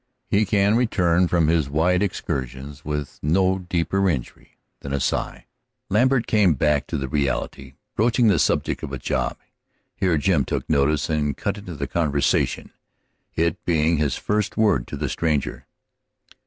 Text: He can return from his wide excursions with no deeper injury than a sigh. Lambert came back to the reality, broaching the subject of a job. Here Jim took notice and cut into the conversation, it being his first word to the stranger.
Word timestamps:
He 0.25 0.47
can 0.47 0.75
return 0.75 1.27
from 1.27 1.47
his 1.47 1.69
wide 1.69 2.01
excursions 2.01 2.83
with 2.83 3.19
no 3.21 3.59
deeper 3.59 4.09
injury 4.09 4.57
than 4.79 4.93
a 4.93 4.99
sigh. 4.99 5.45
Lambert 5.89 6.25
came 6.25 6.55
back 6.55 6.87
to 6.87 6.97
the 6.97 7.07
reality, 7.07 7.75
broaching 7.95 8.27
the 8.27 8.39
subject 8.39 8.81
of 8.81 8.91
a 8.91 8.97
job. 8.97 9.37
Here 9.95 10.17
Jim 10.17 10.43
took 10.43 10.67
notice 10.67 11.07
and 11.07 11.37
cut 11.37 11.59
into 11.59 11.75
the 11.75 11.85
conversation, 11.85 12.71
it 13.35 13.63
being 13.63 13.97
his 13.97 14.15
first 14.17 14.57
word 14.57 14.87
to 14.87 14.97
the 14.97 15.07
stranger. 15.07 15.67